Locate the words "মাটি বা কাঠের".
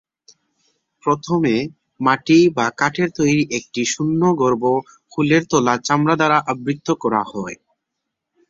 1.99-3.09